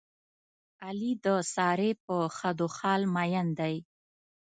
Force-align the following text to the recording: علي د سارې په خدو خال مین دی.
علي 0.85 1.11
د 1.25 1.27
سارې 1.53 1.91
په 2.05 2.15
خدو 2.37 2.67
خال 2.77 3.01
مین 3.15 3.47
دی. 3.59 3.75